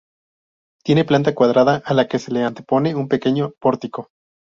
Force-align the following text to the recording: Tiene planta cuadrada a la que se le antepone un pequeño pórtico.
Tiene 0.83 1.05
planta 1.05 1.35
cuadrada 1.35 1.83
a 1.85 1.93
la 1.93 2.07
que 2.07 2.17
se 2.17 2.31
le 2.31 2.43
antepone 2.43 2.95
un 2.95 3.07
pequeño 3.07 3.51
pórtico. 3.59 4.09